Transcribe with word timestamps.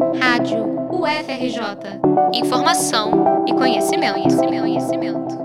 Rádio 0.00 0.64
UFRJ. 0.90 2.00
Informação 2.32 3.44
e 3.46 3.52
conhecimento, 3.52 4.14
conhecimento, 4.14 4.60
conhecimento. 4.62 5.38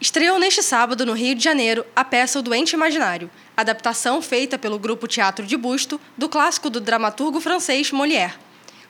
Estreou 0.00 0.36
neste 0.40 0.64
sábado, 0.64 1.06
no 1.06 1.12
Rio 1.12 1.36
de 1.36 1.44
Janeiro, 1.44 1.86
a 1.94 2.04
peça 2.04 2.40
O 2.40 2.42
Doente 2.42 2.72
Imaginário, 2.72 3.30
adaptação 3.56 4.20
feita 4.20 4.58
pelo 4.58 4.80
grupo 4.80 5.06
Teatro 5.06 5.46
de 5.46 5.56
Busto 5.56 6.00
do 6.18 6.28
clássico 6.28 6.68
do 6.68 6.80
dramaturgo 6.80 7.40
francês 7.40 7.92
Molière. 7.92 8.34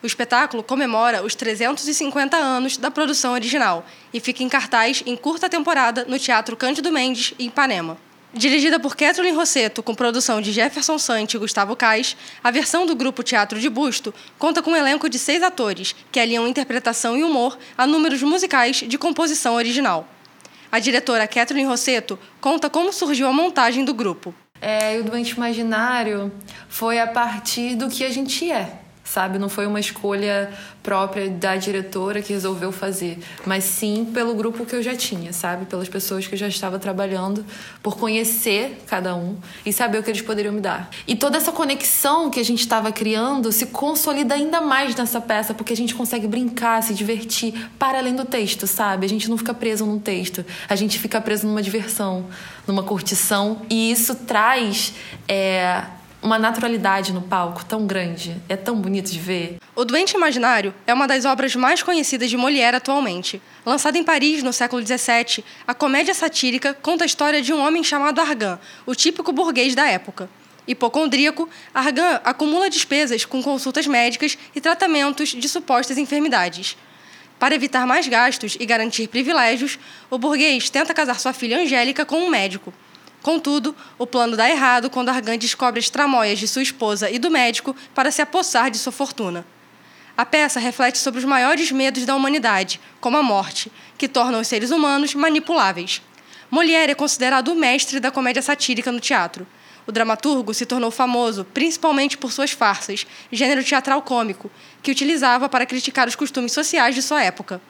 O 0.01 0.07
espetáculo 0.07 0.63
comemora 0.63 1.23
os 1.23 1.35
350 1.35 2.35
anos 2.35 2.77
da 2.77 2.89
produção 2.89 3.33
original 3.33 3.85
e 4.11 4.19
fica 4.19 4.41
em 4.41 4.49
cartaz 4.49 5.03
em 5.05 5.15
curta 5.15 5.47
temporada 5.47 6.03
no 6.05 6.17
Teatro 6.17 6.57
Cândido 6.57 6.91
Mendes, 6.91 7.35
em 7.37 7.45
Ipanema. 7.45 7.95
Dirigida 8.33 8.79
por 8.79 8.95
Kathleen 8.95 9.35
Rosseto, 9.35 9.83
com 9.83 9.93
produção 9.93 10.39
de 10.39 10.53
Jefferson 10.53 10.97
Sante 10.97 11.35
e 11.35 11.39
Gustavo 11.39 11.75
Cais, 11.75 12.15
a 12.41 12.49
versão 12.49 12.85
do 12.85 12.95
grupo 12.95 13.23
Teatro 13.23 13.59
de 13.59 13.69
Busto 13.69 14.13
conta 14.39 14.61
com 14.61 14.71
um 14.71 14.75
elenco 14.75 15.09
de 15.09 15.19
seis 15.19 15.43
atores, 15.43 15.93
que 16.09 16.19
aliam 16.19 16.47
interpretação 16.47 17.17
e 17.17 17.25
humor 17.25 17.57
a 17.77 17.85
números 17.85 18.23
musicais 18.23 18.77
de 18.77 18.97
composição 18.97 19.55
original. 19.55 20.07
A 20.71 20.79
diretora 20.79 21.27
Kathleen 21.27 21.67
Rosseto 21.67 22.17
conta 22.39 22.69
como 22.69 22.93
surgiu 22.93 23.27
a 23.27 23.33
montagem 23.33 23.83
do 23.83 23.93
grupo. 23.93 24.33
É, 24.61 24.97
o 24.97 25.03
Doente 25.03 25.31
Imaginário 25.31 26.31
foi 26.69 26.99
a 26.99 27.07
partir 27.07 27.75
do 27.75 27.89
que 27.89 28.05
a 28.05 28.09
gente 28.09 28.49
é 28.49 28.79
sabe? 29.11 29.37
Não 29.37 29.49
foi 29.49 29.67
uma 29.67 29.79
escolha 29.79 30.49
própria 30.81 31.29
da 31.29 31.57
diretora 31.57 32.21
que 32.21 32.31
resolveu 32.31 32.71
fazer, 32.71 33.19
mas 33.45 33.65
sim 33.65 34.09
pelo 34.13 34.33
grupo 34.33 34.65
que 34.65 34.73
eu 34.73 34.81
já 34.81 34.95
tinha, 34.95 35.33
sabe? 35.33 35.65
Pelas 35.65 35.89
pessoas 35.89 36.25
que 36.25 36.33
eu 36.33 36.39
já 36.39 36.47
estava 36.47 36.79
trabalhando, 36.79 37.45
por 37.83 37.97
conhecer 37.97 38.81
cada 38.87 39.13
um 39.13 39.35
e 39.65 39.73
saber 39.73 39.97
o 39.97 40.03
que 40.03 40.09
eles 40.09 40.21
poderiam 40.21 40.53
me 40.53 40.61
dar. 40.61 40.89
E 41.05 41.13
toda 41.13 41.37
essa 41.37 41.51
conexão 41.51 42.29
que 42.29 42.39
a 42.39 42.43
gente 42.43 42.61
estava 42.61 42.89
criando 42.89 43.51
se 43.51 43.65
consolida 43.65 44.33
ainda 44.33 44.61
mais 44.61 44.95
nessa 44.95 45.19
peça, 45.19 45.53
porque 45.53 45.73
a 45.73 45.77
gente 45.77 45.93
consegue 45.93 46.25
brincar, 46.25 46.81
se 46.81 46.93
divertir 46.93 47.69
para 47.77 47.97
além 47.97 48.15
do 48.15 48.23
texto, 48.23 48.65
sabe? 48.65 49.05
A 49.05 49.09
gente 49.09 49.29
não 49.29 49.37
fica 49.37 49.53
preso 49.53 49.85
num 49.85 49.99
texto, 49.99 50.45
a 50.69 50.75
gente 50.77 50.97
fica 50.97 51.19
preso 51.19 51.45
numa 51.45 51.61
diversão, 51.61 52.27
numa 52.65 52.81
curtição, 52.81 53.61
e 53.69 53.91
isso 53.91 54.15
traz. 54.15 54.93
É, 55.27 55.83
uma 56.21 56.37
naturalidade 56.37 57.11
no 57.11 57.21
palco 57.21 57.65
tão 57.65 57.87
grande. 57.87 58.35
É 58.47 58.55
tão 58.55 58.75
bonito 58.75 59.11
de 59.11 59.19
ver. 59.19 59.57
O 59.75 59.83
Doente 59.83 60.15
Imaginário 60.15 60.73
é 60.85 60.93
uma 60.93 61.07
das 61.07 61.25
obras 61.25 61.55
mais 61.55 61.81
conhecidas 61.81 62.29
de 62.29 62.37
Molière 62.37 62.77
atualmente. 62.77 63.41
Lançada 63.65 63.97
em 63.97 64.03
Paris 64.03 64.43
no 64.43 64.53
século 64.53 64.85
XVII, 64.85 65.43
a 65.67 65.73
comédia 65.73 66.13
satírica 66.13 66.73
conta 66.73 67.03
a 67.03 67.07
história 67.07 67.41
de 67.41 67.51
um 67.51 67.65
homem 67.65 67.83
chamado 67.83 68.21
Argan, 68.21 68.59
o 68.85 68.93
típico 68.93 69.31
burguês 69.31 69.73
da 69.73 69.87
época. 69.87 70.29
Hipocondríaco, 70.67 71.49
Argan 71.73 72.21
acumula 72.23 72.69
despesas 72.69 73.25
com 73.25 73.41
consultas 73.41 73.87
médicas 73.87 74.37
e 74.55 74.61
tratamentos 74.61 75.29
de 75.29 75.49
supostas 75.49 75.97
enfermidades. 75.97 76.77
Para 77.39 77.55
evitar 77.55 77.87
mais 77.87 78.07
gastos 78.07 78.55
e 78.59 78.65
garantir 78.67 79.07
privilégios, 79.07 79.79
o 80.11 80.19
burguês 80.19 80.69
tenta 80.69 80.93
casar 80.93 81.19
sua 81.19 81.33
filha 81.33 81.59
Angélica 81.59 82.05
com 82.05 82.17
um 82.17 82.29
médico. 82.29 82.71
Contudo, 83.21 83.75
o 83.99 84.07
plano 84.07 84.35
dá 84.35 84.49
errado 84.49 84.89
quando 84.89 85.09
Argan 85.09 85.37
descobre 85.37 85.79
as 85.79 85.89
tramóias 85.89 86.39
de 86.39 86.47
sua 86.47 86.63
esposa 86.63 87.09
e 87.09 87.19
do 87.19 87.29
médico 87.29 87.75
para 87.93 88.09
se 88.11 88.21
apossar 88.21 88.71
de 88.71 88.79
sua 88.79 88.91
fortuna. 88.91 89.45
A 90.17 90.25
peça 90.25 90.59
reflete 90.59 90.97
sobre 90.97 91.19
os 91.19 91.25
maiores 91.25 91.71
medos 91.71 92.05
da 92.05 92.15
humanidade, 92.15 92.81
como 92.99 93.17
a 93.17 93.23
morte, 93.23 93.71
que 93.97 94.07
tornam 94.07 94.41
os 94.41 94.47
seres 94.47 94.71
humanos 94.71 95.13
manipuláveis. 95.13 96.01
Molière 96.49 96.91
é 96.91 96.95
considerado 96.95 97.49
o 97.49 97.55
mestre 97.55 97.99
da 97.99 98.11
comédia 98.11 98.41
satírica 98.41 98.91
no 98.91 98.99
teatro. 98.99 99.47
O 99.85 99.91
dramaturgo 99.91 100.53
se 100.53 100.65
tornou 100.65 100.91
famoso 100.91 101.45
principalmente 101.45 102.17
por 102.17 102.31
suas 102.31 102.51
farsas, 102.51 103.05
gênero 103.31 103.63
teatral 103.63 104.01
cômico, 104.01 104.51
que 104.81 104.91
utilizava 104.91 105.47
para 105.47 105.65
criticar 105.65 106.07
os 106.07 106.15
costumes 106.15 106.51
sociais 106.51 106.95
de 106.95 107.01
sua 107.01 107.23
época 107.23 107.61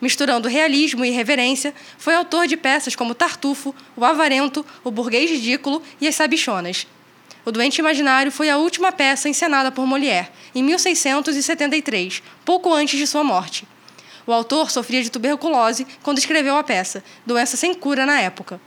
misturando 0.00 0.48
realismo 0.48 1.04
e 1.04 1.10
reverência, 1.10 1.74
foi 1.96 2.14
autor 2.14 2.46
de 2.46 2.56
peças 2.56 2.94
como 2.94 3.14
Tartufo, 3.14 3.74
O 3.96 4.04
Avarento, 4.04 4.64
O 4.84 4.90
Burguês 4.90 5.30
Ridículo 5.30 5.82
e 6.00 6.06
As 6.06 6.14
Sabichonas. 6.14 6.86
O 7.44 7.50
Doente 7.50 7.78
Imaginário 7.78 8.30
foi 8.30 8.50
a 8.50 8.58
última 8.58 8.92
peça 8.92 9.28
encenada 9.28 9.72
por 9.72 9.86
Molière, 9.86 10.28
em 10.54 10.62
1673, 10.62 12.22
pouco 12.44 12.72
antes 12.72 12.98
de 12.98 13.06
sua 13.06 13.24
morte. 13.24 13.66
O 14.26 14.32
autor 14.32 14.70
sofria 14.70 15.02
de 15.02 15.10
tuberculose 15.10 15.86
quando 16.02 16.18
escreveu 16.18 16.56
a 16.56 16.62
peça, 16.62 17.02
doença 17.24 17.56
sem 17.56 17.72
cura 17.72 18.04
na 18.04 18.20
época. 18.20 18.60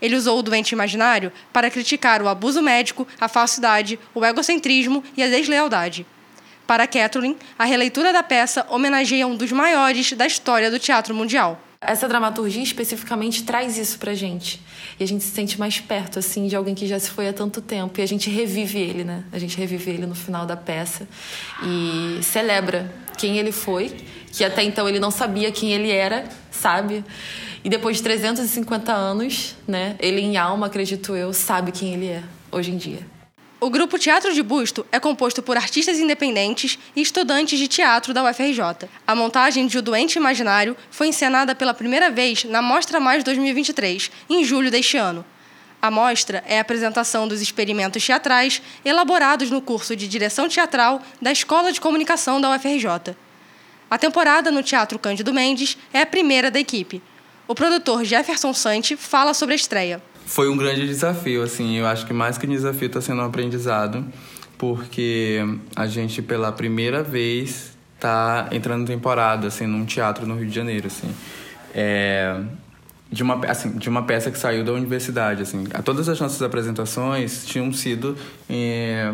Ele 0.00 0.14
usou 0.14 0.38
o 0.38 0.42
doente 0.42 0.70
imaginário 0.70 1.32
para 1.52 1.70
criticar 1.70 2.22
o 2.22 2.28
abuso 2.28 2.62
médico, 2.62 3.06
a 3.20 3.28
falsidade, 3.28 3.98
o 4.14 4.24
egocentrismo 4.24 5.02
e 5.16 5.22
a 5.22 5.28
deslealdade. 5.28 6.06
Para 6.70 6.86
Kathleen, 6.86 7.36
a 7.58 7.64
releitura 7.64 8.12
da 8.12 8.22
peça 8.22 8.64
homenageia 8.70 9.26
um 9.26 9.34
dos 9.34 9.50
maiores 9.50 10.12
da 10.12 10.24
história 10.24 10.70
do 10.70 10.78
teatro 10.78 11.12
mundial. 11.12 11.60
Essa 11.80 12.06
dramaturgia 12.06 12.62
especificamente 12.62 13.42
traz 13.42 13.76
isso 13.76 13.98
pra 13.98 14.14
gente. 14.14 14.62
E 14.96 15.02
a 15.02 15.06
gente 15.08 15.24
se 15.24 15.32
sente 15.32 15.58
mais 15.58 15.80
perto, 15.80 16.20
assim, 16.20 16.46
de 16.46 16.54
alguém 16.54 16.72
que 16.72 16.86
já 16.86 16.96
se 17.00 17.10
foi 17.10 17.26
há 17.26 17.32
tanto 17.32 17.60
tempo. 17.60 17.98
E 17.98 18.04
a 18.04 18.06
gente 18.06 18.30
revive 18.30 18.78
ele, 18.78 19.02
né? 19.02 19.24
A 19.32 19.38
gente 19.40 19.58
revive 19.58 19.90
ele 19.90 20.06
no 20.06 20.14
final 20.14 20.46
da 20.46 20.56
peça. 20.56 21.08
E 21.64 22.22
celebra 22.22 22.88
quem 23.18 23.36
ele 23.36 23.50
foi, 23.50 23.92
que 24.32 24.44
até 24.44 24.62
então 24.62 24.88
ele 24.88 25.00
não 25.00 25.10
sabia 25.10 25.50
quem 25.50 25.72
ele 25.72 25.90
era, 25.90 26.24
sabe? 26.52 27.04
E 27.64 27.68
depois 27.68 27.96
de 27.96 28.04
350 28.04 28.92
anos, 28.92 29.56
né? 29.66 29.96
Ele 29.98 30.20
em 30.20 30.36
alma, 30.36 30.68
acredito 30.68 31.16
eu, 31.16 31.32
sabe 31.32 31.72
quem 31.72 31.94
ele 31.94 32.06
é 32.06 32.22
hoje 32.52 32.70
em 32.70 32.76
dia. 32.76 33.19
O 33.62 33.68
grupo 33.68 33.98
Teatro 33.98 34.32
de 34.32 34.42
Busto 34.42 34.86
é 34.90 34.98
composto 34.98 35.42
por 35.42 35.54
artistas 35.54 35.98
independentes 35.98 36.78
e 36.96 37.02
estudantes 37.02 37.58
de 37.58 37.68
teatro 37.68 38.14
da 38.14 38.24
UFRJ. 38.24 38.88
A 39.06 39.14
montagem 39.14 39.66
de 39.66 39.76
O 39.76 39.82
Doente 39.82 40.16
Imaginário 40.16 40.74
foi 40.90 41.08
encenada 41.08 41.54
pela 41.54 41.74
primeira 41.74 42.10
vez 42.10 42.44
na 42.44 42.62
Mostra 42.62 42.98
Mais 42.98 43.22
2023, 43.22 44.10
em 44.30 44.42
julho 44.44 44.70
deste 44.70 44.96
ano. 44.96 45.22
A 45.82 45.90
mostra 45.90 46.42
é 46.46 46.56
a 46.56 46.62
apresentação 46.62 47.28
dos 47.28 47.42
experimentos 47.42 48.02
teatrais 48.02 48.62
elaborados 48.82 49.50
no 49.50 49.60
curso 49.60 49.94
de 49.94 50.08
Direção 50.08 50.48
Teatral 50.48 51.02
da 51.20 51.30
Escola 51.30 51.70
de 51.70 51.82
Comunicação 51.82 52.40
da 52.40 52.50
UFRJ. 52.56 53.14
A 53.90 53.98
temporada 53.98 54.50
no 54.50 54.62
Teatro 54.62 54.98
Cândido 54.98 55.34
Mendes 55.34 55.76
é 55.92 56.00
a 56.00 56.06
primeira 56.06 56.50
da 56.50 56.58
equipe. 56.58 57.02
O 57.46 57.54
produtor 57.54 58.04
Jefferson 58.04 58.54
Sante 58.54 58.96
fala 58.96 59.34
sobre 59.34 59.52
a 59.52 59.56
estreia 59.56 60.02
foi 60.30 60.48
um 60.48 60.56
grande 60.56 60.86
desafio, 60.86 61.42
assim. 61.42 61.78
Eu 61.78 61.86
acho 61.88 62.06
que 62.06 62.12
mais 62.12 62.38
que 62.38 62.46
um 62.46 62.50
desafio 62.50 62.86
está 62.86 63.00
sendo 63.00 63.20
um 63.20 63.24
aprendizado, 63.24 64.06
porque 64.56 65.40
a 65.74 65.88
gente 65.88 66.22
pela 66.22 66.52
primeira 66.52 67.02
vez 67.02 67.76
está 67.96 68.48
entrando 68.52 68.86
temporada, 68.86 69.48
assim, 69.48 69.66
num 69.66 69.84
teatro 69.84 70.24
no 70.24 70.36
Rio 70.36 70.46
de 70.46 70.54
Janeiro, 70.54 70.86
assim. 70.86 71.12
É, 71.74 72.40
de 73.10 73.24
uma, 73.24 73.44
assim, 73.44 73.72
de 73.72 73.88
uma 73.88 74.04
peça 74.04 74.30
que 74.30 74.38
saiu 74.38 74.62
da 74.62 74.70
universidade, 74.72 75.42
assim. 75.42 75.64
Todas 75.84 76.08
as 76.08 76.20
nossas 76.20 76.40
apresentações 76.40 77.44
tinham 77.44 77.72
sido 77.72 78.16
é, 78.48 79.12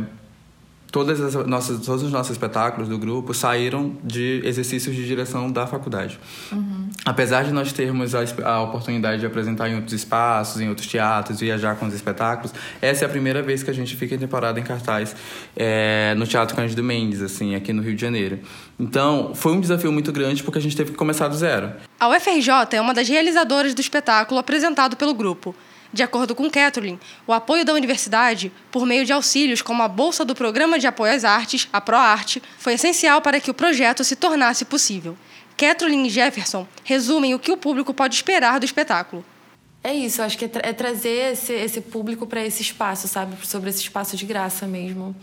todas 0.97 1.21
as 1.21 1.47
nossas, 1.47 1.85
todos 1.85 2.03
os 2.05 2.11
nossos 2.11 2.33
espetáculos 2.33 2.89
do 2.89 2.97
grupo 2.97 3.35
saíram 3.35 3.95
de 4.03 4.41
exercícios 4.43 4.97
de 4.97 5.07
direção 5.07 5.53
da 5.53 5.67
faculdade. 5.67 6.19
Uhum. 6.51 6.89
Apesar 7.05 7.45
de 7.45 7.53
nós 7.53 7.71
termos 7.71 8.15
a, 8.15 8.25
a, 8.43 8.63
oportunidade 8.63 9.21
de 9.21 9.27
apresentar 9.27 9.69
em 9.69 9.75
outros 9.75 9.93
espaços, 9.93 10.59
em 10.59 10.71
outros 10.71 10.87
teatros, 10.87 11.41
viajar 11.41 11.77
com 11.77 11.85
os 11.85 11.93
espetáculos, 11.93 12.55
essa 12.81 13.05
é 13.05 13.07
a 13.07 13.11
primeira 13.11 13.43
vez 13.43 13.63
que 13.63 13.69
a 13.71 13.75
gente 13.75 13.95
fica 13.95 14.15
em 14.15 14.19
temporada 14.19 14.59
em 14.59 14.63
cartaz 14.63 15.15
é, 15.55 16.15
no 16.17 16.27
Teatro 16.27 16.57
Cândido 16.57 16.83
Mendes, 16.83 17.21
assim, 17.21 17.55
aqui 17.55 17.75
no 17.75 17.83
Rio 17.83 17.95
de 17.95 18.01
Janeiro. 18.01 18.39
Então, 18.81 19.35
foi 19.35 19.53
um 19.53 19.61
desafio 19.61 19.93
muito 19.93 20.11
grande 20.13 20.43
porque 20.43 20.59
a 20.59 20.63
gente 20.63 20.75
teve 20.75 20.93
que 20.93 20.97
começar 20.97 21.29
do 21.29 21.37
zero. 21.37 21.75
A 22.01 22.09
UFRJ 22.09 22.51
é 22.73 22.81
uma 22.81 22.95
das 22.95 23.07
realizadoras 23.07 23.75
do 23.75 23.83
espetáculo 23.83 24.41
apresentado 24.41 24.97
pelo 24.97 25.13
grupo. 25.13 25.55
De 25.93 26.03
acordo 26.03 26.35
com 26.35 26.51
Kathleen, 26.51 26.99
o 27.27 27.33
apoio 27.33 27.65
da 27.65 27.73
universidade, 27.73 28.53
por 28.71 28.85
meio 28.85 29.05
de 29.05 29.13
auxílios 29.13 29.63
como 29.63 29.83
a 29.83 29.89
bolsa 29.89 30.25
do 30.25 30.35
Programa 30.35 30.79
de 30.79 30.87
Apoio 30.87 31.15
às 31.15 31.25
Artes, 31.25 31.69
a 31.73 31.81
ProArte, 31.81 32.43
foi 32.59 32.75
essencial 32.75 33.21
para 33.21 33.41
que 33.41 33.51
o 33.51 33.55
projeto 33.55 34.05
se 34.05 34.17
tornasse 34.17 34.65
possível. 34.65 35.17
Kathleen 35.57 36.07
e 36.07 36.11
Jefferson 36.11 36.67
resumem 36.85 37.35
o 37.35 37.39
que 37.39 37.51
o 37.51 37.57
público 37.57 37.95
pode 37.95 38.15
esperar 38.15 38.61
do 38.61 38.67
espetáculo. 38.67 39.25
É 39.83 39.95
isso, 39.95 40.21
acho 40.21 40.37
que 40.37 40.45
é, 40.45 40.49
tra 40.49 40.69
é 40.69 40.73
trazer 40.73 41.33
esse, 41.33 41.53
esse 41.53 41.81
público 41.81 42.27
para 42.27 42.45
esse 42.45 42.61
espaço, 42.61 43.07
sabe? 43.07 43.37
Sobre 43.47 43.71
esse 43.71 43.81
espaço 43.81 44.17
de 44.17 44.27
graça 44.27 44.67
mesmo. 44.67 45.15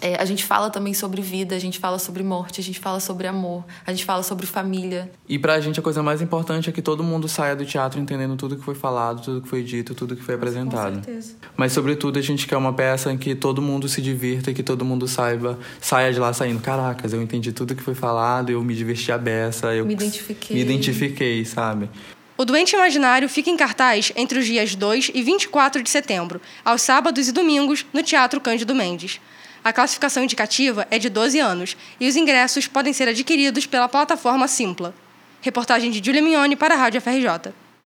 É, 0.00 0.20
a 0.20 0.24
gente 0.24 0.44
fala 0.44 0.70
também 0.70 0.92
sobre 0.92 1.22
vida, 1.22 1.54
a 1.54 1.58
gente 1.58 1.78
fala 1.78 1.98
sobre 1.98 2.22
morte, 2.22 2.60
a 2.60 2.64
gente 2.64 2.80
fala 2.80 3.00
sobre 3.00 3.26
amor, 3.26 3.64
a 3.86 3.92
gente 3.92 4.04
fala 4.04 4.22
sobre 4.22 4.46
família. 4.46 5.10
E 5.28 5.38
pra 5.38 5.60
gente 5.60 5.78
a 5.78 5.82
coisa 5.82 6.02
mais 6.02 6.20
importante 6.20 6.68
é 6.68 6.72
que 6.72 6.82
todo 6.82 7.02
mundo 7.02 7.28
saia 7.28 7.54
do 7.54 7.64
teatro 7.64 8.00
entendendo 8.00 8.36
tudo 8.36 8.56
que 8.56 8.62
foi 8.62 8.74
falado, 8.74 9.22
tudo 9.22 9.40
que 9.40 9.48
foi 9.48 9.62
dito, 9.62 9.94
tudo 9.94 10.16
que 10.16 10.22
foi 10.22 10.34
apresentado. 10.34 10.96
Com 10.96 11.04
certeza. 11.04 11.34
Mas 11.56 11.72
sobretudo 11.72 12.18
a 12.18 12.22
gente 12.22 12.46
quer 12.46 12.56
uma 12.56 12.72
peça 12.72 13.12
em 13.12 13.18
que 13.18 13.34
todo 13.34 13.62
mundo 13.62 13.88
se 13.88 14.02
divirta 14.02 14.50
e 14.50 14.54
que 14.54 14.62
todo 14.62 14.84
mundo 14.84 15.06
saiba, 15.06 15.58
saia 15.80 16.12
de 16.12 16.18
lá 16.18 16.32
saindo, 16.32 16.60
caracas, 16.60 17.12
eu 17.12 17.22
entendi 17.22 17.52
tudo 17.52 17.74
que 17.74 17.82
foi 17.82 17.94
falado, 17.94 18.50
eu 18.50 18.62
me 18.62 18.74
diverti 18.74 19.12
a 19.12 19.18
beça, 19.18 19.74
eu 19.74 19.86
me 19.86 19.94
identifiquei. 19.94 20.56
Me 20.56 20.62
identifiquei, 20.62 21.44
sabe? 21.44 21.88
O 22.36 22.44
Doente 22.44 22.74
Imaginário 22.74 23.28
fica 23.28 23.48
em 23.48 23.56
cartaz 23.56 24.10
entre 24.16 24.40
os 24.40 24.44
dias 24.44 24.74
2 24.74 25.12
e 25.14 25.22
24 25.22 25.80
de 25.80 25.88
setembro, 25.88 26.40
aos 26.64 26.82
sábados 26.82 27.28
e 27.28 27.32
domingos, 27.32 27.86
no 27.92 28.02
Teatro 28.02 28.40
Cândido 28.40 28.74
Mendes. 28.74 29.20
A 29.62 29.72
classificação 29.72 30.24
indicativa 30.24 30.84
é 30.90 30.98
de 30.98 31.08
12 31.08 31.38
anos 31.38 31.76
e 32.00 32.08
os 32.08 32.16
ingressos 32.16 32.66
podem 32.66 32.92
ser 32.92 33.08
adquiridos 33.08 33.66
pela 33.66 33.88
plataforma 33.88 34.48
Simpla. 34.48 34.92
Reportagem 35.40 35.92
de 35.92 36.04
Julia 36.04 36.20
Mignoni 36.20 36.56
para 36.56 36.74
a 36.74 36.76
Rádio 36.76 37.00
FRJ. 37.00 37.54